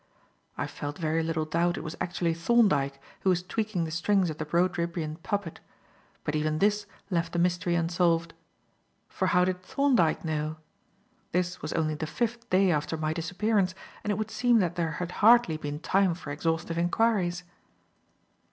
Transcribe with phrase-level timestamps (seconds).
[0.57, 4.39] I felt very little doubt it was actually Thorndyke who was tweaking the strings of
[4.39, 5.59] the Brodribbian puppet.
[6.23, 8.33] But even this left the mystery unsolved.
[9.09, 10.55] For how did Thorndyke know?
[11.33, 14.93] This was only the fifth day after my disappearance, and it would seem that there
[14.93, 17.43] had hardly been time for exhaustive enquiries.